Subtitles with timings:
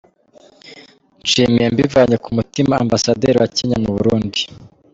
[1.23, 4.41] Nshimiye mbivanye ku mutima Ambasaderi wa Kenya mu Burundi.